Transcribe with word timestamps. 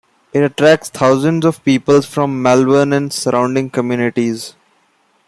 It 0.33 0.39
attracts 0.41 0.89
thousands 0.89 1.45
of 1.45 1.63
people 1.63 2.01
from 2.01 2.41
Malverne 2.41 2.91
and 2.91 3.13
surrounding 3.13 3.69
communities. 3.69 4.55